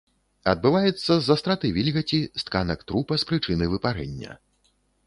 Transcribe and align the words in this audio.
Адбываецца 0.53 1.17
з-за 1.17 1.35
страты 1.41 1.67
вільгаці 1.77 2.19
з 2.41 2.49
тканак 2.49 2.79
трупа 2.89 3.13
з 3.21 3.33
прычыны 3.35 3.65
выпарэння. 3.77 4.31